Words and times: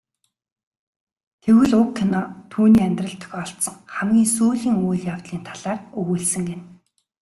Тэгвэл 1.43 1.73
уг 1.81 1.89
кино 1.97 2.21
түүний 2.51 2.85
амьдралд 2.87 3.19
тохиолдсон 3.21 3.75
хамгийн 3.95 4.29
сүүлийн 4.35 4.77
үйл 4.87 5.03
явдлын 5.13 5.41
талаар 5.49 5.79
өгүүлсэн 5.99 6.43
гэнэ. 6.49 6.63